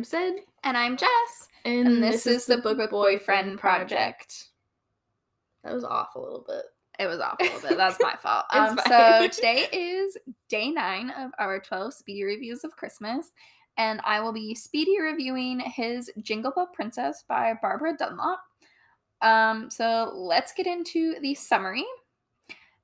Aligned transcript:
I'm 0.00 0.04
Sid. 0.04 0.44
And 0.64 0.78
I'm 0.78 0.96
Jess. 0.96 1.48
And, 1.66 1.86
And 1.86 2.02
this, 2.02 2.26
is 2.26 2.46
the 2.46 2.56
Book 2.56 2.78
of 2.78 2.88
Boyfriend 2.88 3.58
Project. 3.58 4.48
That 5.62 5.74
was 5.74 5.84
off 5.84 6.14
a 6.14 6.18
little 6.18 6.42
bit. 6.48 6.62
It 6.98 7.06
was 7.06 7.20
off 7.20 7.36
a 7.38 7.42
little 7.42 7.68
bit. 7.68 7.76
That's 7.76 7.98
my 8.00 8.16
fault. 8.16 8.46
Um, 8.50 8.80
so 8.88 9.28
today 9.30 9.66
is 9.70 10.16
day 10.48 10.70
nine 10.70 11.10
of 11.10 11.32
our 11.38 11.60
12 11.60 11.92
speedy 11.92 12.24
reviews 12.24 12.64
of 12.64 12.74
Christmas. 12.76 13.32
And 13.76 14.00
I 14.04 14.20
will 14.22 14.32
be 14.32 14.54
speedy 14.54 14.98
reviewing 14.98 15.60
his 15.60 16.10
Jingle 16.22 16.52
Bell 16.52 16.70
Princess 16.72 17.22
by 17.28 17.52
Barbara 17.60 17.94
Dunlop. 17.98 18.40
Um, 19.20 19.68
so 19.68 20.12
let's 20.14 20.54
get 20.54 20.66
into 20.66 21.16
the 21.20 21.34
summary. 21.34 21.84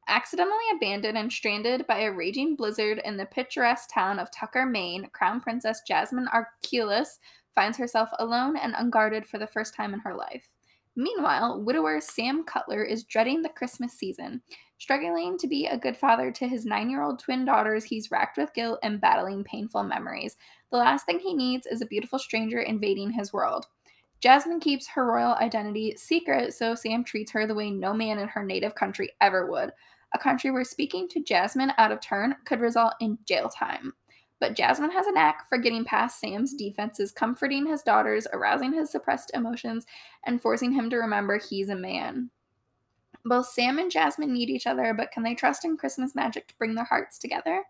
Accidentally 0.09 0.57
abandoned 0.73 1.19
and 1.19 1.33
stranded 1.33 1.85
by 1.89 1.99
a 2.01 2.13
raging 2.13 2.55
blizzard 2.55 3.01
in 3.05 3.17
the 3.17 3.27
picturesque 3.27 3.91
town 3.93 4.21
of 4.21 4.31
Tucker, 4.31 4.65
Maine, 4.65 5.09
Crown 5.13 5.41
Princess 5.41 5.83
Jasmine 5.87 6.29
Arculus 6.33 7.19
finds 7.57 7.77
herself 7.77 8.11
alone 8.21 8.57
and 8.57 8.75
unguarded 8.77 9.27
for 9.27 9.39
the 9.39 9.49
first 9.49 9.75
time 9.75 9.95
in 9.95 10.01
her 10.01 10.15
life. 10.15 10.49
Meanwhile, 10.95 11.61
widower 11.61 12.01
Sam 12.01 12.45
Cutler 12.45 12.85
is 12.85 13.03
dreading 13.03 13.43
the 13.43 13.49
Christmas 13.49 13.95
season. 13.95 14.43
Struggling 14.79 15.37
to 15.39 15.49
be 15.49 15.67
a 15.67 15.77
good 15.77 15.97
father 15.97 16.31
to 16.31 16.47
his 16.47 16.65
nine 16.65 16.89
year 16.89 17.03
old 17.03 17.19
twin 17.19 17.45
daughters, 17.45 17.85
he's 17.85 18.11
racked 18.11 18.37
with 18.37 18.55
guilt 18.55 18.79
and 18.85 19.01
battling 19.01 19.43
painful 19.43 19.83
memories. 19.83 20.37
The 20.71 20.79
last 20.79 21.05
thing 21.05 21.19
he 21.19 21.35
needs 21.35 21.67
is 21.67 21.83
a 21.83 21.87
beautiful 21.87 22.21
stranger 22.21 22.61
invading 22.61 23.11
his 23.11 23.33
world. 23.33 23.67
Jasmine 24.21 24.61
keeps 24.61 24.89
her 24.89 25.05
royal 25.05 25.35
identity 25.35 25.95
secret, 25.97 26.55
so 26.55 26.75
Sam 26.75 27.05
treats 27.05 27.33
her 27.33 27.47
the 27.47 27.55
way 27.55 27.71
no 27.71 27.93
man 27.93 28.19
in 28.19 28.29
her 28.29 28.45
native 28.45 28.75
country 28.75 29.11
ever 29.21 29.51
would 29.51 29.73
a 30.15 30.19
country 30.19 30.51
where 30.51 30.65
speaking 30.65 31.09
to 31.09 31.23
Jasmine 31.23 31.73
out 31.79 31.93
of 31.93 32.01
turn 32.01 32.37
could 32.45 32.61
result 32.61 32.95
in 33.01 33.19
jail 33.27 33.49
time. 33.49 33.93
But 34.39 34.55
Jasmine 34.55 34.91
has 34.91 35.07
a 35.07 35.13
knack 35.13 35.49
for 35.49 35.57
getting 35.57 35.85
past 35.85 36.21
Sam's 36.21 36.55
defenses, 36.55 37.11
comforting 37.11 37.67
his 37.67 37.83
daughters, 37.83 38.27
arousing 38.33 38.73
his 38.73 38.91
suppressed 38.91 39.31
emotions, 39.35 39.87
and 40.25 40.43
forcing 40.43 40.73
him 40.73 40.91
to 40.91 40.97
remember 40.97 41.39
he's 41.39 41.71
a 41.71 41.77
man. 41.77 42.31
Both 43.25 43.49
Sam 43.49 43.79
and 43.79 43.91
Jasmine 43.91 44.33
need 44.33 44.51
each 44.51 44.67
other, 44.67 44.95
but 44.95 45.11
can 45.11 45.23
they 45.23 45.35
trust 45.35 45.65
in 45.65 45.77
Christmas 45.77 46.15
magic 46.15 46.49
to 46.49 46.57
bring 46.59 46.75
their 46.75 46.85
hearts 46.85 47.19
together? 47.19 47.65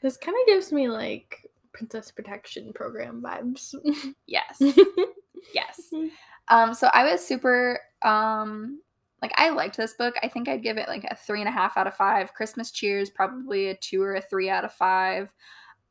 This 0.00 0.16
kind 0.16 0.36
of 0.38 0.46
gives 0.46 0.72
me 0.72 0.88
like 0.88 1.48
Princess 1.72 2.10
Protection 2.10 2.72
Program 2.72 3.22
vibes. 3.22 3.74
Yes. 4.26 4.60
yes. 5.54 5.80
Um, 6.48 6.74
so 6.74 6.90
I 6.92 7.10
was 7.10 7.24
super 7.26 7.80
um 8.02 8.80
like 9.24 9.32
I 9.36 9.48
liked 9.48 9.78
this 9.78 9.94
book. 9.94 10.16
I 10.22 10.28
think 10.28 10.50
I'd 10.50 10.62
give 10.62 10.76
it 10.76 10.86
like 10.86 11.04
a 11.04 11.16
three 11.16 11.40
and 11.40 11.48
a 11.48 11.52
half 11.52 11.78
out 11.78 11.86
of 11.86 11.96
five. 11.96 12.34
Christmas 12.34 12.70
Cheers, 12.70 13.08
probably 13.08 13.68
a 13.68 13.74
two 13.74 14.02
or 14.02 14.16
a 14.16 14.20
three 14.20 14.50
out 14.50 14.66
of 14.66 14.72
five. 14.74 15.32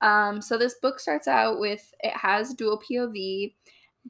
Um, 0.01 0.39
so 0.39 0.55
this 0.55 0.75
book 0.75 0.99
starts 0.99 1.27
out 1.27 1.59
with 1.59 1.91
it 2.01 2.15
has 2.15 2.53
dual 2.53 2.79
POV. 2.79 3.55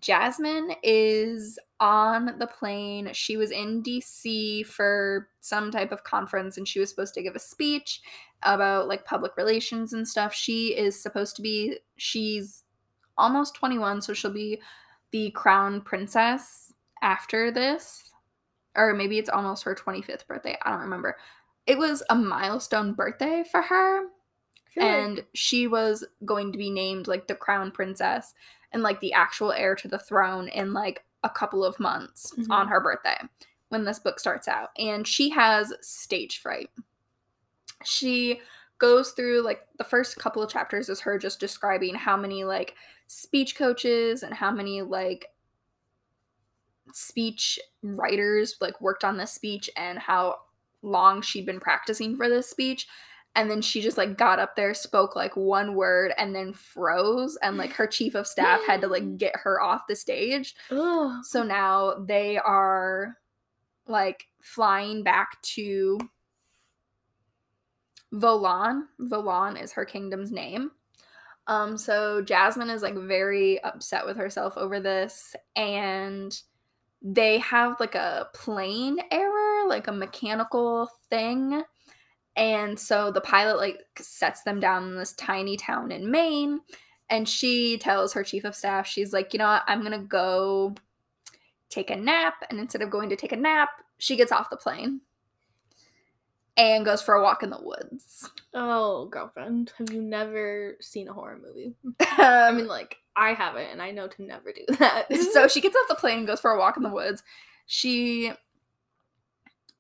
Jasmine 0.02 0.74
is 0.84 1.58
on 1.80 2.38
the 2.38 2.48
plane. 2.48 3.12
She 3.14 3.38
was 3.38 3.52
in 3.52 3.82
DC 3.82 4.66
for 4.66 5.30
some 5.40 5.72
type 5.72 5.94
of 5.94 6.04
conference 6.04 6.58
and 6.58 6.68
she 6.68 6.82
was 6.82 6.90
supposed 6.90 7.14
to 7.14 7.24
give 7.24 7.38
a 7.38 7.40
speech 7.40 8.02
about 8.42 8.90
like 8.90 9.06
public 9.06 9.38
relations 9.38 9.94
and 9.94 10.06
stuff. 10.06 10.34
She 10.34 10.76
is 10.76 11.02
supposed 11.02 11.38
to 11.38 11.42
be, 11.42 11.78
she's 11.96 12.64
almost 13.18 13.56
21, 13.56 14.02
so 14.02 14.14
she'll 14.14 14.34
be 14.34 14.62
the 15.12 15.32
crown 15.32 15.80
princess 15.80 16.74
after 17.02 17.52
this. 17.52 18.12
Or 18.76 18.94
maybe 18.94 19.18
it's 19.20 19.30
almost 19.30 19.64
her 19.64 19.76
25th 19.76 20.26
birthday. 20.28 20.58
I 20.64 20.72
don't 20.72 20.80
remember. 20.82 21.18
It 21.68 21.78
was 21.78 22.04
a 22.10 22.16
milestone 22.16 22.94
birthday 22.94 23.44
for 23.50 23.62
her 23.62 24.08
and 24.84 25.24
she 25.34 25.68
was 25.68 26.04
going 26.26 26.52
to 26.52 26.58
be 26.58 26.70
named 26.72 27.08
like 27.08 27.28
the 27.28 27.36
crown 27.36 27.70
princess 27.72 28.33
and 28.72 28.82
like 28.82 29.00
the 29.00 29.14
actual 29.14 29.52
heir 29.52 29.76
to 29.76 29.88
the 29.88 30.00
throne 30.00 30.48
in 30.48 30.73
like 30.73 31.04
a 31.23 31.30
couple 31.30 31.64
of 31.64 31.80
months 31.80 32.33
Mhm. 32.38 32.48
on 32.50 32.67
her 32.67 32.82
birthday 32.82 33.17
when 33.70 33.86
this 33.86 34.00
book 34.00 34.20
starts 34.20 34.48
out 34.48 34.72
and 34.78 35.08
she 35.08 35.30
has 35.30 35.72
stage 35.82 36.39
fright 36.39 36.70
she 37.83 38.42
goes 38.80 39.12
through 39.12 39.42
like 39.42 39.66
the 39.78 39.83
first 39.83 40.17
couple 40.17 40.42
of 40.42 40.50
chapters 40.50 40.89
is 40.89 41.00
her 41.02 41.17
just 41.17 41.39
describing 41.39 41.95
how 41.95 42.17
many 42.17 42.44
like 42.44 42.76
speech 43.08 43.56
coaches 43.56 44.23
and 44.23 44.33
how 44.33 44.52
many 44.52 44.82
like 44.82 45.28
speech 46.92 47.60
writers 47.82 48.55
like 48.60 48.80
worked 48.82 49.04
on 49.04 49.17
this 49.17 49.32
speech 49.32 49.70
and 49.77 49.98
how 49.99 50.36
long 50.82 51.21
she'd 51.21 51.45
been 51.45 51.60
practicing 51.60 52.17
for 52.17 52.27
this 52.27 52.49
speech 52.49 52.88
and 53.36 53.49
then 53.49 53.61
she 53.61 53.82
just 53.82 53.98
like 53.98 54.17
got 54.17 54.39
up 54.39 54.55
there 54.55 54.73
spoke 54.73 55.16
like 55.16 55.36
one 55.36 55.76
word 55.76 56.14
and 56.17 56.36
then 56.36 56.54
froze 56.54 57.38
and 57.42 57.58
like 57.58 57.71
her 57.71 57.88
chief 57.88 58.16
of 58.16 58.27
staff 58.27 58.60
had 58.67 58.82
to 58.82 58.88
like 58.88 59.17
get 59.17 59.36
her 59.36 59.61
off 59.61 59.88
the 59.88 59.95
stage 59.95 60.55
Ugh. 60.71 61.23
so 61.23 61.44
now 61.44 61.95
they 62.05 62.38
are 62.38 63.17
like 63.88 64.26
flying 64.42 65.04
back 65.04 65.42
to 65.42 66.00
Volan. 68.14 68.83
Volan 69.02 69.61
is 69.61 69.71
her 69.71 69.86
kingdom's 69.86 70.32
name. 70.32 70.71
Um 71.48 71.77
so 71.77 72.21
Jasmine 72.21 72.70
is 72.70 72.82
like 72.82 72.95
very 72.95 73.61
upset 73.64 74.05
with 74.05 74.17
herself 74.17 74.55
over 74.58 74.80
this 74.80 75.36
and 75.55 76.39
they 77.03 77.37
have 77.39 77.80
like 77.80 77.95
a 77.95 78.30
plane 78.33 78.97
error, 79.11 79.67
like 79.67 79.87
a 79.87 79.91
mechanical 79.91 80.89
thing. 81.09 81.64
And 82.36 82.80
so 82.80 83.11
the 83.11 83.21
pilot 83.21 83.58
like 83.58 83.83
sets 83.99 84.43
them 84.43 84.59
down 84.59 84.83
in 84.83 84.95
this 84.95 85.14
tiny 85.14 85.58
town 85.58 85.91
in 85.91 86.09
Maine 86.09 86.61
and 87.09 87.27
she 87.27 87.77
tells 87.77 88.14
her 88.14 88.23
chief 88.23 88.45
of 88.45 88.55
staff 88.55 88.87
she's 88.87 89.14
like, 89.14 89.33
"You 89.33 89.39
know 89.39 89.47
what? 89.47 89.64
I'm 89.67 89.81
going 89.81 89.91
to 89.91 90.08
go 90.08 90.73
take 91.69 91.91
a 91.91 91.95
nap." 91.95 92.36
And 92.49 92.59
instead 92.59 92.81
of 92.81 92.89
going 92.89 93.09
to 93.09 93.15
take 93.15 93.33
a 93.33 93.37
nap, 93.37 93.70
she 93.99 94.15
gets 94.15 94.31
off 94.31 94.49
the 94.49 94.58
plane 94.58 95.02
and 96.58 96.86
goes 96.86 97.02
for 97.02 97.15
a 97.15 97.21
walk 97.23 97.43
in 97.43 97.49
the 97.49 97.61
woods. 97.61 98.30
Oh, 98.53 99.05
girlfriend, 99.08 99.71
have 99.77 99.89
you 99.91 100.02
never 100.02 100.77
seen 100.81 101.08
a 101.08 101.14
horror 101.14 101.39
movie? 101.43 101.75
I 102.02 102.47
Um, 102.49 102.58
mean, 102.58 102.67
like, 102.67 102.97
I 103.15 103.33
haven't, 103.33 103.67
and 103.71 103.81
I 103.81 103.91
know 103.91 104.08
to 104.08 104.21
never 104.23 104.52
do 104.53 104.64
that. 104.80 105.08
so 105.33 105.47
she 105.47 105.61
gets 105.61 105.75
off 105.75 105.87
the 105.87 105.95
plane 105.95 106.19
and 106.19 106.27
goes 106.27 106.39
for 106.39 106.52
a 106.52 106.59
walk 106.59 106.77
in 106.77 106.83
the 106.83 106.89
woods. 106.89 107.23
She 107.65 108.31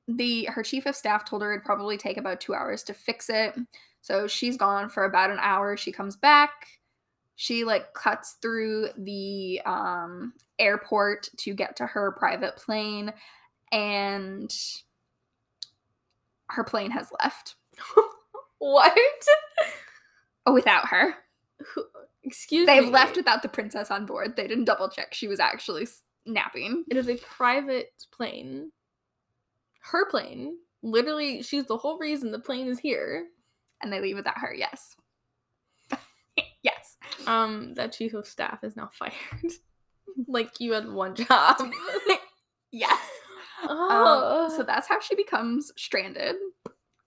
the 0.07 0.45
her 0.45 0.63
chief 0.63 0.85
of 0.85 0.95
staff 0.95 1.23
told 1.25 1.41
her 1.41 1.53
it'd 1.53 1.63
probably 1.63 1.97
take 1.97 2.17
about 2.17 2.41
2 2.41 2.53
hours 2.53 2.83
to 2.83 2.93
fix 2.93 3.29
it. 3.29 3.55
So 4.01 4.27
she's 4.27 4.57
gone 4.57 4.89
for 4.89 5.05
about 5.05 5.29
an 5.29 5.39
hour. 5.39 5.77
She 5.77 5.91
comes 5.91 6.15
back. 6.15 6.67
She 7.35 7.63
like 7.63 7.93
cuts 7.93 8.37
through 8.41 8.89
the 8.97 9.61
um 9.65 10.33
airport 10.59 11.29
to 11.37 11.53
get 11.53 11.75
to 11.77 11.85
her 11.85 12.11
private 12.11 12.55
plane 12.57 13.13
and 13.71 14.53
her 16.49 16.63
plane 16.63 16.91
has 16.91 17.09
left 17.21 17.55
what? 18.59 18.97
Oh, 20.45 20.53
without 20.53 20.87
her. 20.89 21.15
Who- 21.73 21.85
Excuse 22.25 22.65
me? 22.67 22.79
They've 22.79 22.89
left 22.89 23.17
without 23.17 23.41
the 23.41 23.49
princess 23.49 23.91
on 23.91 24.05
board. 24.05 24.35
They 24.37 24.47
didn't 24.47 24.63
double 24.65 24.87
check 24.89 25.13
she 25.13 25.27
was 25.27 25.39
actually 25.41 25.87
napping. 26.25 26.85
It 26.89 26.95
is 26.95 27.09
a 27.09 27.15
private 27.17 27.91
plane. 28.11 28.71
Her 29.81 30.09
plane. 30.09 30.57
Literally, 30.81 31.41
she's 31.43 31.65
the 31.65 31.75
whole 31.77 31.97
reason 31.99 32.31
the 32.31 32.39
plane 32.39 32.67
is 32.67 32.79
here. 32.79 33.25
and 33.81 33.91
they 33.91 33.99
leave 33.99 34.15
without 34.15 34.37
her. 34.37 34.53
Yes. 34.53 34.95
yes. 36.63 36.95
Um, 37.27 37.73
that 37.73 37.91
chief 37.91 38.13
of 38.13 38.25
staff 38.25 38.63
is 38.63 38.77
now 38.77 38.89
fired. 38.97 39.13
like 40.27 40.59
you 40.61 40.71
had 40.73 40.87
one 40.89 41.15
job. 41.15 41.57
So 44.63 44.67
that's 44.67 44.87
how 44.87 45.01
she 45.01 45.13
becomes 45.13 45.73
stranded. 45.75 46.37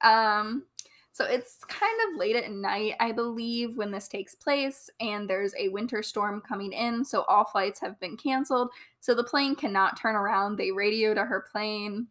Um, 0.03 0.65
so 1.13 1.25
it's 1.25 1.65
kind 1.65 1.97
of 2.07 2.19
late 2.19 2.37
at 2.37 2.53
night, 2.53 2.97
I 3.01 3.13
believe, 3.13 3.79
when 3.79 3.91
this 3.91 4.09
takes 4.09 4.35
place, 4.35 4.91
and 5.01 5.27
there's 5.27 5.55
a 5.59 5.71
winter 5.71 6.03
storm 6.03 6.43
coming 6.47 6.75
in, 6.75 7.03
so 7.03 7.23
all 7.23 7.47
flights 7.47 7.81
have 7.81 7.99
been 7.99 8.19
canceled. 8.19 8.69
So 9.01 9.15
the 9.15 9.25
plane 9.25 9.57
cannot 9.57 9.99
turn 9.99 10.17
around. 10.17 10.57
They 10.57 10.71
radio 10.71 11.15
to 11.15 11.25
her 11.25 11.47
plane. 11.51 12.09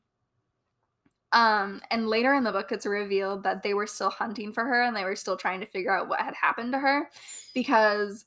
Um, 1.32 1.80
and 1.92 2.10
later 2.10 2.34
in 2.34 2.44
the 2.44 2.52
book, 2.52 2.72
it's 2.72 2.88
revealed 2.88 3.44
that 3.44 3.62
they 3.62 3.76
were 3.76 3.86
still 3.86 4.10
hunting 4.10 4.52
for 4.52 4.66
her 4.66 4.82
and 4.82 4.98
they 4.98 5.04
were 5.04 5.16
still 5.16 5.38
trying 5.38 5.60
to 5.60 5.68
figure 5.68 5.96
out 5.96 6.10
what 6.10 6.22
had 6.22 6.34
happened 6.34 6.72
to 6.72 6.80
her 6.80 7.12
because 7.54 8.26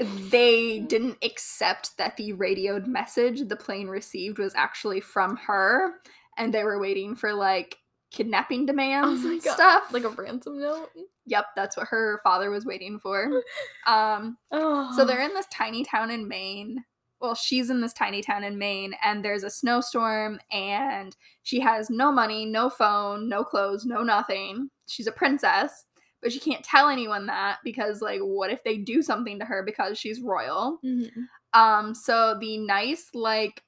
they 0.00 0.80
didn't 0.80 1.18
accept 1.24 1.96
that 1.98 2.16
the 2.16 2.32
radioed 2.34 2.86
message 2.86 3.40
the 3.48 3.56
plane 3.56 3.88
received 3.88 4.38
was 4.38 4.54
actually 4.54 5.00
from 5.00 5.36
her 5.36 5.94
and 6.36 6.54
they 6.54 6.62
were 6.62 6.78
waiting 6.78 7.16
for 7.16 7.32
like 7.34 7.78
kidnapping 8.10 8.64
demands 8.64 9.24
Oh 9.24 9.30
and 9.30 9.42
God, 9.42 9.54
stuff 9.54 9.92
like 9.92 10.04
a 10.04 10.08
ransom 10.10 10.60
note. 10.60 10.90
yep 11.26 11.46
that's 11.56 11.76
what 11.76 11.88
her 11.88 12.20
father 12.22 12.50
was 12.50 12.64
waiting 12.64 12.98
for 12.98 13.42
um 13.86 14.38
Oh, 14.52 14.92
so 14.96 15.04
they're 15.04 15.20
in 15.22 15.34
this 15.34 15.46
tiny 15.52 15.84
town 15.84 16.10
in 16.10 16.28
Maine. 16.28 16.84
Well, 17.20 17.34
she's 17.34 17.68
in 17.68 17.80
this 17.80 17.92
tiny 17.92 18.22
town 18.22 18.44
in 18.44 18.58
Maine, 18.58 18.94
and 19.04 19.24
there's 19.24 19.42
a 19.42 19.50
snowstorm, 19.50 20.38
and 20.52 21.16
she 21.42 21.58
has 21.58 21.90
no 21.90 22.12
money, 22.12 22.44
no 22.46 22.70
phone, 22.70 23.28
no 23.28 23.42
clothes, 23.42 23.84
no 23.84 24.04
nothing. 24.04 24.70
She's 24.86 25.08
a 25.08 25.12
princess, 25.12 25.84
but 26.22 26.32
she 26.32 26.40
can't 26.40 26.64
tell 26.64 26.88
anyone 26.88 27.26
that 27.26 27.58
because 27.64 28.00
like 28.00 28.20
what 28.20 28.50
if 28.50 28.62
they 28.64 28.76
do 28.76 29.02
something 29.02 29.38
to 29.38 29.44
her 29.44 29.62
because 29.62 29.98
she's 29.98 30.20
royal? 30.20 30.78
Mm-hmm. 30.84 31.22
Um 31.58 31.94
so 31.94 32.36
the 32.40 32.58
nice 32.58 33.10
like 33.14 33.62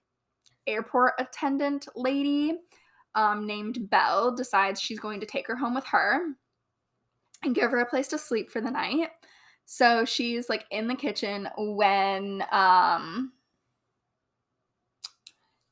airport 0.66 1.14
attendant 1.18 1.88
lady 1.96 2.58
um 3.14 3.46
named 3.46 3.90
Belle 3.90 4.34
decides 4.34 4.80
she's 4.80 5.00
going 5.00 5.20
to 5.20 5.26
take 5.26 5.46
her 5.46 5.56
home 5.56 5.74
with 5.74 5.86
her 5.86 6.20
and 7.42 7.54
give 7.54 7.70
her 7.70 7.80
a 7.80 7.86
place 7.86 8.08
to 8.08 8.18
sleep 8.18 8.50
for 8.50 8.60
the 8.60 8.70
night. 8.70 9.08
So 9.64 10.04
she's 10.04 10.48
like 10.48 10.64
in 10.70 10.88
the 10.88 10.94
kitchen 10.94 11.48
when 11.56 12.44
um 12.50 13.32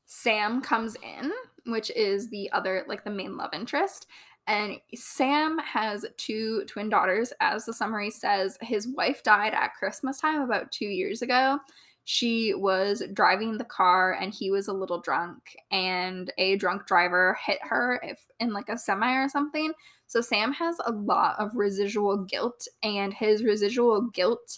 Sam 0.05 0.61
comes 0.61 0.95
in, 1.03 1.31
which 1.71 1.91
is 1.91 2.29
the 2.29 2.51
other 2.51 2.83
like 2.87 3.03
the 3.03 3.11
main 3.11 3.37
love 3.37 3.51
interest. 3.53 4.07
And 4.47 4.77
Sam 4.95 5.59
has 5.59 6.05
two 6.17 6.63
twin 6.65 6.89
daughters. 6.89 7.31
As 7.39 7.65
the 7.65 7.73
summary 7.73 8.09
says, 8.09 8.57
his 8.61 8.87
wife 8.87 9.21
died 9.23 9.53
at 9.53 9.75
Christmas 9.75 10.19
time 10.19 10.41
about 10.41 10.71
two 10.71 10.87
years 10.87 11.21
ago. 11.21 11.59
She 12.05 12.55
was 12.55 13.03
driving 13.13 13.57
the 13.57 13.63
car 13.65 14.13
and 14.13 14.33
he 14.33 14.49
was 14.49 14.67
a 14.67 14.73
little 14.73 14.99
drunk, 14.99 15.55
and 15.69 16.33
a 16.39 16.55
drunk 16.55 16.87
driver 16.87 17.37
hit 17.45 17.59
her 17.61 18.01
if, 18.03 18.25
in 18.39 18.51
like 18.51 18.69
a 18.69 18.79
semi 18.79 19.13
or 19.13 19.29
something. 19.29 19.73
So 20.07 20.19
Sam 20.19 20.51
has 20.53 20.77
a 20.83 20.91
lot 20.91 21.39
of 21.39 21.55
residual 21.55 22.17
guilt, 22.25 22.67
and 22.81 23.13
his 23.13 23.43
residual 23.43 24.01
guilt 24.01 24.57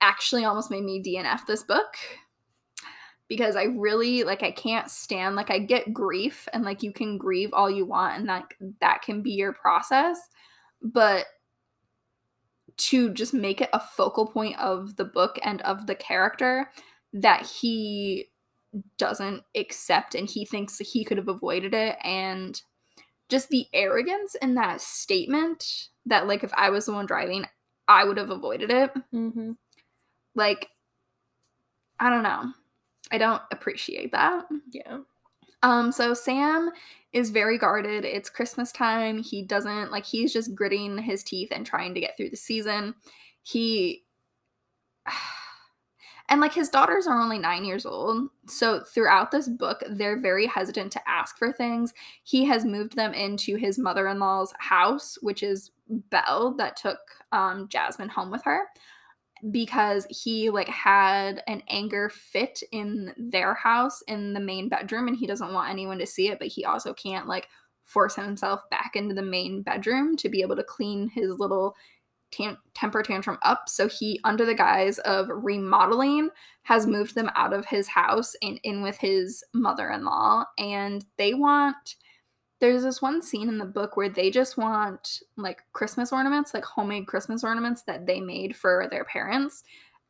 actually 0.00 0.44
almost 0.44 0.70
made 0.70 0.84
me 0.84 1.02
DNF 1.02 1.46
this 1.46 1.64
book 1.64 1.96
because 3.28 3.56
I 3.56 3.64
really 3.64 4.24
like 4.24 4.42
I 4.42 4.50
can't 4.50 4.90
stand 4.90 5.36
like 5.36 5.50
I 5.50 5.58
get 5.58 5.92
grief 5.92 6.48
and 6.52 6.64
like 6.64 6.82
you 6.82 6.92
can 6.92 7.18
grieve 7.18 7.50
all 7.52 7.70
you 7.70 7.84
want 7.84 8.16
and 8.16 8.26
like 8.26 8.56
that 8.80 9.02
can 9.02 9.22
be 9.22 9.32
your 9.32 9.52
process 9.52 10.18
but 10.82 11.26
to 12.78 13.12
just 13.12 13.34
make 13.34 13.60
it 13.60 13.70
a 13.72 13.80
focal 13.80 14.26
point 14.26 14.58
of 14.58 14.96
the 14.96 15.04
book 15.04 15.38
and 15.42 15.60
of 15.62 15.86
the 15.86 15.94
character 15.94 16.70
that 17.12 17.44
he 17.46 18.26
doesn't 18.98 19.42
accept 19.56 20.14
and 20.14 20.28
he 20.28 20.44
thinks 20.44 20.78
he 20.78 21.04
could 21.04 21.16
have 21.16 21.28
avoided 21.28 21.74
it 21.74 21.96
and 22.04 22.62
just 23.28 23.48
the 23.48 23.66
arrogance 23.72 24.34
in 24.36 24.54
that 24.54 24.80
statement 24.80 25.88
that 26.06 26.26
like 26.26 26.44
if 26.44 26.52
I 26.54 26.70
was 26.70 26.86
the 26.86 26.92
one 26.92 27.06
driving 27.06 27.44
I 27.88 28.04
would 28.04 28.16
have 28.16 28.30
avoided 28.30 28.70
it 28.70 28.92
Mm-hmm. 29.14 29.52
like 30.34 30.68
I 31.98 32.10
don't 32.10 32.22
know 32.22 32.52
I 33.10 33.18
don't 33.18 33.42
appreciate 33.50 34.12
that 34.12 34.44
Yeah. 34.70 34.98
Um, 35.62 35.90
so 35.92 36.14
Sam 36.14 36.70
is 37.12 37.30
very 37.30 37.58
guarded. 37.58 38.04
It's 38.04 38.30
Christmas 38.30 38.70
time. 38.70 39.18
He 39.18 39.42
doesn't 39.42 39.90
like 39.90 40.04
he's 40.04 40.32
just 40.32 40.54
gritting 40.54 40.98
his 40.98 41.24
teeth 41.24 41.48
and 41.50 41.66
trying 41.66 41.94
to 41.94 42.00
get 42.00 42.16
through 42.16 42.30
the 42.30 42.36
season. 42.36 42.94
He 43.42 44.04
and 46.28 46.40
like 46.40 46.52
his 46.52 46.68
daughters 46.68 47.06
are 47.06 47.20
only 47.20 47.38
nine 47.38 47.64
years 47.64 47.86
old. 47.86 48.28
So 48.46 48.84
throughout 48.84 49.30
this 49.30 49.48
book, 49.48 49.82
they're 49.88 50.20
very 50.20 50.46
hesitant 50.46 50.92
to 50.92 51.08
ask 51.08 51.38
for 51.38 51.52
things. 51.52 51.94
He 52.22 52.44
has 52.44 52.64
moved 52.64 52.94
them 52.94 53.14
into 53.14 53.56
his 53.56 53.78
mother-in-law's 53.78 54.52
house, 54.58 55.18
which 55.22 55.42
is 55.42 55.70
Belle 55.88 56.54
that 56.58 56.76
took 56.76 56.98
um 57.32 57.68
Jasmine 57.68 58.10
home 58.10 58.30
with 58.30 58.44
her 58.44 58.66
because 59.50 60.06
he 60.10 60.50
like 60.50 60.68
had 60.68 61.42
an 61.46 61.62
anger 61.68 62.08
fit 62.08 62.62
in 62.72 63.12
their 63.16 63.54
house 63.54 64.02
in 64.08 64.32
the 64.32 64.40
main 64.40 64.68
bedroom 64.68 65.08
and 65.08 65.16
he 65.16 65.26
doesn't 65.26 65.52
want 65.52 65.70
anyone 65.70 65.98
to 65.98 66.06
see 66.06 66.28
it 66.28 66.38
but 66.38 66.48
he 66.48 66.64
also 66.64 66.92
can't 66.92 67.26
like 67.26 67.48
force 67.84 68.14
himself 68.14 68.60
back 68.70 68.92
into 68.94 69.14
the 69.14 69.22
main 69.22 69.62
bedroom 69.62 70.16
to 70.16 70.28
be 70.28 70.42
able 70.42 70.56
to 70.56 70.62
clean 70.62 71.08
his 71.08 71.38
little 71.38 71.74
temper 72.74 73.02
tantrum 73.02 73.38
up. 73.42 73.68
So 73.68 73.88
he 73.88 74.20
under 74.24 74.44
the 74.44 74.54
guise 74.54 74.98
of 75.00 75.28
remodeling 75.30 76.28
has 76.64 76.86
moved 76.86 77.14
them 77.14 77.30
out 77.34 77.54
of 77.54 77.64
his 77.64 77.88
house 77.88 78.34
and 78.42 78.60
in 78.62 78.82
with 78.82 78.98
his 78.98 79.42
mother-in-law 79.54 80.44
and 80.58 81.04
they 81.16 81.32
want 81.32 81.96
there's 82.60 82.82
this 82.82 83.00
one 83.00 83.22
scene 83.22 83.48
in 83.48 83.58
the 83.58 83.64
book 83.64 83.96
where 83.96 84.08
they 84.08 84.30
just 84.30 84.56
want 84.56 85.22
like 85.36 85.62
Christmas 85.72 86.12
ornaments, 86.12 86.54
like 86.54 86.64
homemade 86.64 87.06
Christmas 87.06 87.44
ornaments 87.44 87.82
that 87.82 88.06
they 88.06 88.20
made 88.20 88.56
for 88.56 88.88
their 88.90 89.04
parents. 89.04 89.64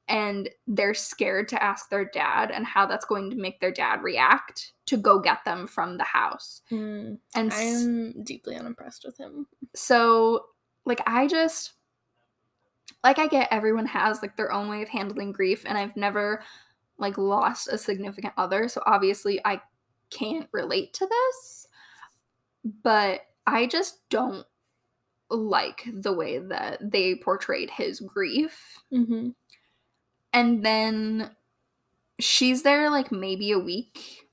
And 0.08 0.48
they're 0.66 0.94
scared 0.94 1.48
to 1.48 1.62
ask 1.62 1.90
their 1.90 2.06
dad 2.06 2.50
and 2.50 2.64
how 2.64 2.86
that's 2.86 3.04
going 3.04 3.28
to 3.30 3.36
make 3.36 3.60
their 3.60 3.70
dad 3.70 4.02
react 4.02 4.72
to 4.86 4.96
go 4.96 5.18
get 5.18 5.44
them 5.44 5.66
from 5.66 5.98
the 5.98 6.04
house. 6.04 6.62
Mm. 6.72 7.18
And 7.34 7.52
I'm 7.52 8.22
deeply 8.24 8.56
unimpressed 8.56 9.04
with 9.04 9.18
him. 9.18 9.46
so, 9.74 10.46
like, 10.86 11.02
I 11.06 11.26
just, 11.26 11.74
like, 13.04 13.18
I 13.18 13.26
get 13.26 13.48
everyone 13.50 13.84
has 13.84 14.22
like 14.22 14.34
their 14.38 14.50
own 14.50 14.70
way 14.70 14.80
of 14.80 14.88
handling 14.88 15.30
grief, 15.30 15.64
and 15.66 15.76
I've 15.76 15.94
never 15.94 16.42
like 16.96 17.18
lost 17.18 17.68
a 17.68 17.76
significant 17.76 18.32
other. 18.38 18.66
So, 18.68 18.82
obviously, 18.86 19.42
I 19.44 19.60
can't 20.08 20.48
relate 20.52 20.94
to 20.94 21.06
this 21.06 21.67
but 22.64 23.22
I 23.46 23.66
just 23.66 24.08
don't 24.10 24.46
like 25.31 25.84
the 25.93 26.12
way 26.12 26.38
that 26.38 26.90
they 26.90 27.14
portrayed 27.14 27.70
his 27.70 28.00
grief. 28.00 28.78
Mm-hmm. 28.93 29.31
And 30.32 30.64
then 30.64 31.31
she's 32.20 32.62
there 32.62 32.90
like 32.90 33.12
maybe 33.12 33.50
a 33.52 33.58
week. 33.58 34.28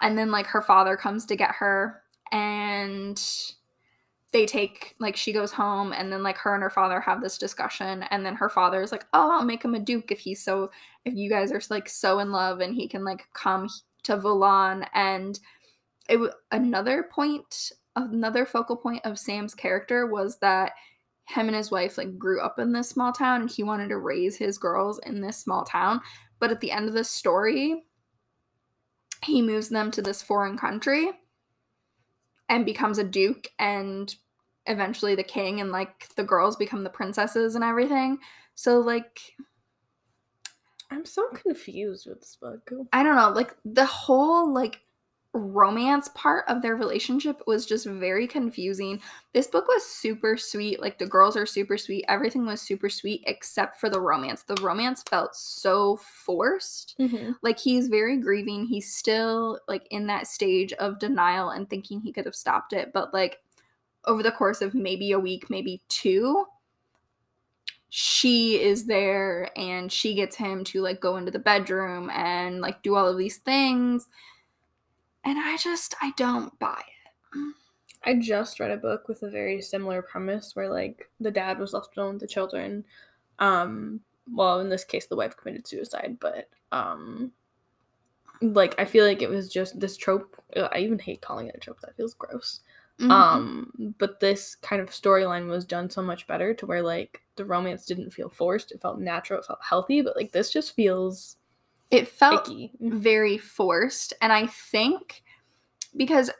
And 0.00 0.18
then 0.18 0.30
like 0.30 0.46
her 0.48 0.62
father 0.62 0.96
comes 0.96 1.24
to 1.26 1.36
get 1.36 1.52
her 1.52 2.02
and 2.32 3.22
they 4.32 4.44
take 4.44 4.94
like 4.98 5.16
she 5.16 5.32
goes 5.32 5.52
home 5.52 5.92
and 5.92 6.12
then 6.12 6.22
like 6.22 6.36
her 6.38 6.52
and 6.52 6.62
her 6.62 6.70
father 6.70 7.00
have 7.00 7.22
this 7.22 7.38
discussion 7.38 8.02
and 8.10 8.26
then 8.26 8.34
her 8.34 8.50
father 8.50 8.82
is 8.82 8.92
like, 8.92 9.06
"Oh, 9.14 9.30
I'll 9.30 9.44
make 9.44 9.64
him 9.64 9.74
a 9.74 9.80
duke 9.80 10.10
if 10.10 10.18
he's 10.18 10.44
so 10.44 10.70
if 11.04 11.14
you 11.14 11.30
guys 11.30 11.52
are 11.52 11.62
like 11.70 11.88
so 11.88 12.18
in 12.18 12.32
love 12.32 12.60
and 12.60 12.74
he 12.74 12.88
can 12.88 13.04
like 13.04 13.28
come 13.32 13.68
to 14.02 14.16
Volan 14.16 14.86
and 14.94 15.38
it 16.08 16.32
another 16.50 17.04
point 17.10 17.72
another 17.94 18.44
focal 18.44 18.76
point 18.76 19.04
of 19.04 19.18
Sam's 19.18 19.54
character 19.54 20.06
was 20.06 20.38
that 20.38 20.72
him 21.24 21.48
and 21.48 21.56
his 21.56 21.70
wife 21.70 21.98
like 21.98 22.18
grew 22.18 22.40
up 22.40 22.58
in 22.58 22.72
this 22.72 22.88
small 22.88 23.12
town 23.12 23.40
and 23.40 23.50
he 23.50 23.62
wanted 23.62 23.88
to 23.88 23.98
raise 23.98 24.36
his 24.36 24.58
girls 24.58 25.00
in 25.04 25.20
this 25.20 25.38
small 25.38 25.64
town 25.64 26.00
but 26.38 26.50
at 26.50 26.60
the 26.60 26.70
end 26.70 26.88
of 26.88 26.94
the 26.94 27.04
story 27.04 27.84
he 29.24 29.42
moves 29.42 29.68
them 29.68 29.90
to 29.90 30.02
this 30.02 30.22
foreign 30.22 30.56
country 30.56 31.10
and 32.48 32.64
becomes 32.64 32.98
a 32.98 33.04
duke 33.04 33.48
and 33.58 34.14
eventually 34.66 35.14
the 35.14 35.22
king 35.24 35.60
and 35.60 35.72
like 35.72 36.08
the 36.16 36.22
girls 36.22 36.54
become 36.56 36.84
the 36.84 36.90
princesses 36.90 37.54
and 37.54 37.64
everything 37.64 38.18
so 38.54 38.78
like 38.78 39.20
I'm 40.90 41.04
so 41.04 41.28
confused 41.30 42.06
with 42.06 42.20
this 42.20 42.36
book. 42.40 42.70
I 42.92 43.02
don't 43.02 43.16
know, 43.16 43.30
like 43.30 43.56
the 43.64 43.86
whole 43.86 44.52
like 44.52 44.80
romance 45.32 46.08
part 46.14 46.44
of 46.48 46.62
their 46.62 46.76
relationship 46.76 47.42
was 47.46 47.66
just 47.66 47.86
very 47.86 48.26
confusing. 48.26 49.00
This 49.32 49.46
book 49.46 49.68
was 49.68 49.84
super 49.84 50.36
sweet. 50.36 50.80
Like 50.80 50.98
the 50.98 51.06
girls 51.06 51.36
are 51.36 51.46
super 51.46 51.76
sweet. 51.76 52.04
Everything 52.08 52.46
was 52.46 52.60
super 52.60 52.88
sweet 52.88 53.22
except 53.26 53.78
for 53.78 53.88
the 53.88 54.00
romance. 54.00 54.42
The 54.42 54.60
romance 54.62 55.02
felt 55.02 55.34
so 55.34 55.96
forced. 55.96 56.96
Mm-hmm. 56.98 57.32
Like 57.42 57.58
he's 57.58 57.88
very 57.88 58.16
grieving. 58.16 58.66
He's 58.66 58.94
still 58.94 59.60
like 59.68 59.86
in 59.90 60.06
that 60.06 60.26
stage 60.26 60.72
of 60.74 60.98
denial 60.98 61.50
and 61.50 61.68
thinking 61.68 62.00
he 62.00 62.12
could 62.12 62.24
have 62.24 62.34
stopped 62.34 62.72
it, 62.72 62.92
but 62.92 63.12
like 63.12 63.40
over 64.06 64.22
the 64.22 64.32
course 64.32 64.62
of 64.62 64.74
maybe 64.74 65.12
a 65.12 65.20
week, 65.20 65.50
maybe 65.50 65.82
two, 65.88 66.46
she 67.88 68.60
is 68.60 68.86
there 68.86 69.50
and 69.56 69.90
she 69.90 70.14
gets 70.14 70.36
him 70.36 70.64
to 70.64 70.80
like 70.80 71.00
go 71.00 71.16
into 71.16 71.30
the 71.30 71.38
bedroom 71.38 72.10
and 72.10 72.60
like 72.60 72.82
do 72.82 72.94
all 72.94 73.08
of 73.08 73.18
these 73.18 73.38
things 73.38 74.08
and 75.26 75.38
I 75.38 75.56
just 75.58 75.94
I 76.00 76.12
don't 76.16 76.56
buy 76.58 76.80
it. 76.80 77.54
I 78.04 78.14
just 78.14 78.60
read 78.60 78.70
a 78.70 78.76
book 78.76 79.08
with 79.08 79.22
a 79.24 79.30
very 79.30 79.60
similar 79.60 80.00
premise 80.00 80.54
where 80.54 80.70
like 80.70 81.10
the 81.20 81.30
dad 81.30 81.58
was 81.58 81.72
left 81.72 81.96
alone 81.96 82.14
with 82.14 82.20
the 82.22 82.28
children. 82.28 82.84
Um 83.40 84.00
well 84.32 84.60
in 84.60 84.68
this 84.68 84.84
case 84.84 85.06
the 85.06 85.16
wife 85.16 85.36
committed 85.36 85.66
suicide, 85.66 86.16
but 86.20 86.48
um 86.72 87.32
like 88.40 88.74
I 88.78 88.84
feel 88.84 89.04
like 89.04 89.22
it 89.22 89.30
was 89.30 89.48
just 89.48 89.80
this 89.80 89.96
trope. 89.96 90.40
ugh, 90.56 90.68
I 90.72 90.78
even 90.78 90.98
hate 90.98 91.20
calling 91.20 91.48
it 91.48 91.56
a 91.56 91.60
trope. 91.60 91.80
That 91.80 91.96
feels 91.96 92.14
gross. 92.14 92.60
Mhm. 93.00 93.10
Um 93.10 93.94
but 93.98 94.20
this 94.20 94.54
kind 94.54 94.80
of 94.80 94.90
storyline 94.90 95.48
was 95.48 95.64
done 95.64 95.90
so 95.90 96.02
much 96.02 96.26
better 96.26 96.54
to 96.54 96.66
where 96.66 96.82
like 96.82 97.22
the 97.34 97.44
romance 97.44 97.84
didn't 97.84 98.12
feel 98.12 98.28
forced. 98.30 98.70
It 98.72 98.80
felt 98.80 99.00
natural, 99.00 99.40
it 99.40 99.46
felt 99.46 99.58
healthy, 99.62 100.00
but 100.02 100.16
like 100.16 100.30
this 100.32 100.52
just 100.52 100.74
feels 100.76 101.36
it 101.90 102.08
felt 102.08 102.48
icky. 102.48 102.72
Mm-hmm. 102.82 102.98
very 102.98 103.38
forced, 103.38 104.12
and 104.20 104.32
I 104.32 104.46
think 104.46 105.22
because 105.96 106.30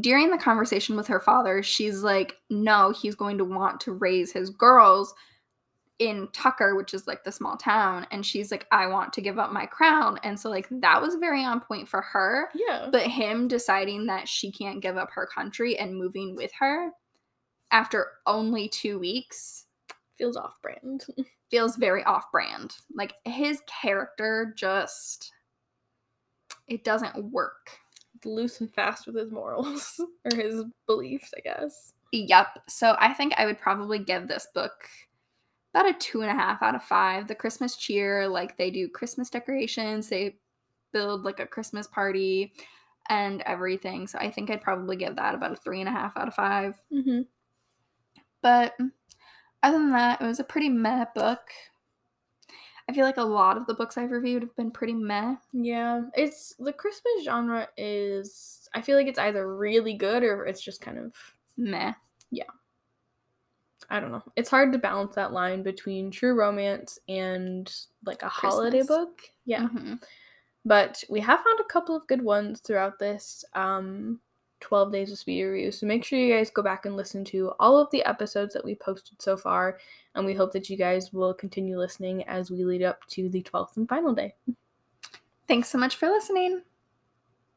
during 0.00 0.30
the 0.30 0.38
conversation 0.38 0.96
with 0.96 1.06
her 1.06 1.20
father, 1.20 1.62
she's 1.62 2.02
like, 2.02 2.36
"No, 2.48 2.92
he's 2.92 3.14
going 3.14 3.38
to 3.38 3.44
want 3.44 3.80
to 3.82 3.92
raise 3.92 4.32
his 4.32 4.50
girls." 4.50 5.14
in 6.00 6.26
Tucker, 6.32 6.74
which 6.74 6.94
is 6.94 7.06
like 7.06 7.24
the 7.24 7.30
small 7.30 7.58
town, 7.58 8.06
and 8.10 8.24
she's 8.24 8.50
like, 8.50 8.66
I 8.72 8.86
want 8.86 9.12
to 9.12 9.20
give 9.20 9.38
up 9.38 9.52
my 9.52 9.66
crown. 9.66 10.18
And 10.24 10.40
so, 10.40 10.48
like, 10.48 10.66
that 10.70 11.00
was 11.00 11.16
very 11.16 11.44
on 11.44 11.60
point 11.60 11.88
for 11.88 12.00
her. 12.00 12.48
Yeah. 12.54 12.88
But 12.90 13.02
him 13.02 13.48
deciding 13.48 14.06
that 14.06 14.26
she 14.26 14.50
can't 14.50 14.80
give 14.80 14.96
up 14.96 15.10
her 15.12 15.26
country 15.26 15.78
and 15.78 15.94
moving 15.94 16.34
with 16.34 16.50
her 16.58 16.92
after 17.70 18.12
only 18.26 18.66
two 18.68 18.98
weeks 18.98 19.66
Feels 20.20 20.36
off 20.36 20.60
brand. 20.60 21.06
feels 21.50 21.76
very 21.76 22.04
off 22.04 22.30
brand. 22.30 22.76
Like 22.94 23.14
his 23.24 23.62
character 23.66 24.54
just 24.56 25.32
it 26.68 26.84
doesn't 26.84 27.32
work. 27.32 27.70
Loose 28.24 28.60
and 28.60 28.72
fast 28.72 29.06
with 29.06 29.16
his 29.16 29.32
morals 29.32 29.98
or 30.30 30.36
his 30.36 30.62
beliefs, 30.86 31.32
I 31.36 31.40
guess. 31.40 31.94
Yep. 32.12 32.58
So 32.68 32.96
I 32.98 33.14
think 33.14 33.32
I 33.36 33.46
would 33.46 33.58
probably 33.58 33.98
give 33.98 34.28
this 34.28 34.46
book 34.54 34.88
about 35.72 35.88
a 35.88 35.94
two 35.94 36.20
and 36.20 36.30
a 36.30 36.34
half 36.34 36.62
out 36.62 36.74
of 36.74 36.82
five. 36.82 37.28
The 37.28 37.34
Christmas 37.34 37.76
cheer, 37.76 38.28
like 38.28 38.58
they 38.58 38.70
do 38.70 38.88
Christmas 38.88 39.30
decorations, 39.30 40.08
they 40.08 40.36
build 40.92 41.24
like 41.24 41.40
a 41.40 41.46
Christmas 41.46 41.86
party 41.86 42.52
and 43.08 43.42
everything. 43.42 44.06
So 44.06 44.18
I 44.18 44.30
think 44.30 44.50
I'd 44.50 44.60
probably 44.60 44.96
give 44.96 45.16
that 45.16 45.34
about 45.34 45.52
a 45.52 45.56
three 45.56 45.80
and 45.80 45.88
a 45.88 45.92
half 45.92 46.16
out 46.16 46.28
of 46.28 46.34
five. 46.34 46.76
Mm-hmm. 46.92 47.22
But 48.42 48.74
other 49.62 49.78
than 49.78 49.90
that, 49.92 50.20
it 50.20 50.26
was 50.26 50.40
a 50.40 50.44
pretty 50.44 50.68
meh 50.68 51.06
book. 51.14 51.50
I 52.88 52.92
feel 52.92 53.04
like 53.04 53.18
a 53.18 53.22
lot 53.22 53.56
of 53.56 53.66
the 53.66 53.74
books 53.74 53.96
I've 53.96 54.10
reviewed 54.10 54.42
have 54.42 54.56
been 54.56 54.70
pretty 54.72 54.94
meh. 54.94 55.36
Yeah, 55.52 56.02
it's 56.14 56.54
the 56.58 56.72
Christmas 56.72 57.24
genre 57.24 57.68
is. 57.76 58.68
I 58.74 58.80
feel 58.82 58.96
like 58.96 59.06
it's 59.06 59.18
either 59.18 59.56
really 59.56 59.94
good 59.94 60.22
or 60.22 60.44
it's 60.46 60.60
just 60.62 60.80
kind 60.80 60.98
of. 60.98 61.14
Meh. 61.56 61.92
Yeah. 62.30 62.44
I 63.90 64.00
don't 64.00 64.12
know. 64.12 64.22
It's 64.36 64.50
hard 64.50 64.72
to 64.72 64.78
balance 64.78 65.14
that 65.14 65.32
line 65.32 65.62
between 65.62 66.10
true 66.10 66.34
romance 66.34 66.98
and 67.08 67.72
like 68.04 68.22
a 68.22 68.28
holiday 68.28 68.82
book. 68.82 69.20
Yeah. 69.44 69.68
Mhm. 69.68 70.02
But 70.64 71.02
we 71.08 71.20
have 71.20 71.40
found 71.40 71.60
a 71.60 71.72
couple 71.72 71.96
of 71.96 72.06
good 72.06 72.22
ones 72.22 72.60
throughout 72.60 72.98
this 72.98 73.44
um 73.54 74.20
12 74.60 74.92
days 74.92 75.12
of 75.12 75.18
speed 75.18 75.42
review. 75.44 75.72
So 75.72 75.86
make 75.86 76.04
sure 76.04 76.18
you 76.18 76.34
guys 76.34 76.50
go 76.50 76.62
back 76.62 76.86
and 76.86 76.96
listen 76.96 77.24
to 77.26 77.52
all 77.58 77.78
of 77.78 77.90
the 77.90 78.04
episodes 78.04 78.54
that 78.54 78.64
we 78.64 78.74
posted 78.74 79.20
so 79.20 79.36
far. 79.36 79.78
And 80.14 80.24
we 80.24 80.34
hope 80.34 80.52
that 80.52 80.70
you 80.70 80.76
guys 80.76 81.12
will 81.12 81.34
continue 81.34 81.78
listening 81.78 82.24
as 82.24 82.50
we 82.50 82.64
lead 82.64 82.82
up 82.82 83.04
to 83.08 83.28
the 83.28 83.42
12th 83.42 83.76
and 83.76 83.88
final 83.88 84.14
day. 84.14 84.34
Thanks 85.48 85.68
so 85.68 85.78
much 85.78 85.96
for 85.96 86.08
listening. 86.08 86.62